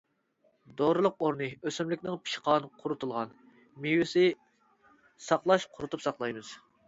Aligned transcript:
دورىلىق 0.79 1.19
ئورنى 1.25 1.49
ئۆسۈملۈكنىڭ 1.71 2.17
پىشقان، 2.29 2.65
قۇرۇتۇلغان 2.79 3.35
مېۋىسى 3.85 4.25
ساقلاش 5.29 5.71
قۇرۇتۇپ 5.77 6.07
ساقلايمىز. 6.09 6.55